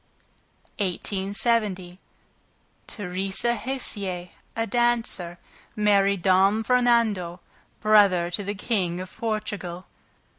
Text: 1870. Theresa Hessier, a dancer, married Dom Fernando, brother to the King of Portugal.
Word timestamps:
1870. 0.79 1.99
Theresa 2.87 3.53
Hessier, 3.53 4.29
a 4.55 4.65
dancer, 4.65 5.37
married 5.75 6.23
Dom 6.23 6.63
Fernando, 6.63 7.39
brother 7.81 8.31
to 8.31 8.43
the 8.43 8.55
King 8.55 8.99
of 8.99 9.15
Portugal. 9.15 9.85